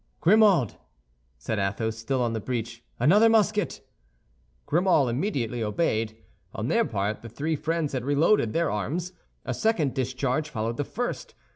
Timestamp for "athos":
1.59-1.95